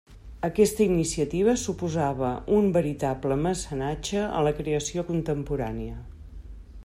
Aquesta 0.47 0.83
iniciativa 0.85 1.53
suposava 1.63 2.31
un 2.61 2.71
veritable 2.79 3.39
mecenatge 3.43 4.25
a 4.41 4.45
la 4.49 4.57
creació 4.61 5.05
contemporània. 5.11 6.01